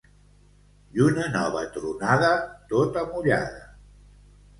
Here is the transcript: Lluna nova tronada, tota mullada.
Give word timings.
Lluna 0.99 1.27
nova 1.35 1.61
tronada, 1.75 2.31
tota 2.73 3.05
mullada. 3.11 3.61